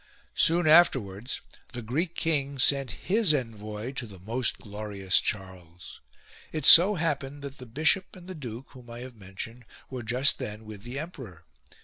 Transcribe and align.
Soon 0.33 0.65
afterwards 0.65 1.41
the 1.73 1.83
Greek 1.83 2.15
king 2.15 2.57
sent 2.57 2.89
his 3.05 3.35
envoy 3.35 3.91
to 3.91 4.07
the 4.07 4.17
most 4.17 4.57
glorious 4.57 5.21
Charles. 5.21 6.01
It 6.51 6.65
so 6.65 6.95
happened 6.95 7.43
that 7.43 7.59
the 7.59 7.67
bishop 7.67 8.15
and 8.15 8.27
the 8.27 8.33
duke 8.33 8.69
whom 8.71 8.89
I 8.89 9.01
have 9.01 9.15
mentioned 9.15 9.63
were 9.91 10.01
just 10.01 10.39
then 10.39 10.65
with 10.65 10.81
the 10.81 10.97
emperor. 10.97 11.45